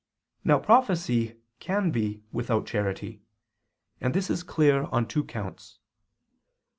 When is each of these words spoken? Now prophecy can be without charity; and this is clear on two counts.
Now 0.43 0.57
prophecy 0.57 1.37
can 1.59 1.91
be 1.91 2.23
without 2.31 2.65
charity; 2.65 3.21
and 3.99 4.15
this 4.15 4.31
is 4.31 4.41
clear 4.41 4.85
on 4.85 5.07
two 5.07 5.23
counts. 5.23 5.77